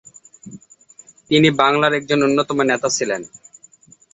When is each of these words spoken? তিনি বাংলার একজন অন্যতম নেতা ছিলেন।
তিনি 1.29 1.49
বাংলার 1.61 1.93
একজন 1.99 2.19
অন্যতম 2.27 2.57
নেতা 2.63 2.89
ছিলেন। 2.97 3.21